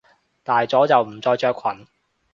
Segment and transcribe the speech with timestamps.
[0.43, 1.85] 大咗就唔再着裙！